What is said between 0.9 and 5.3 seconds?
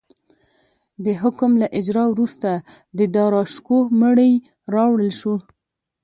د حکم له اجرا وروسته د داراشکوه مړی راوړل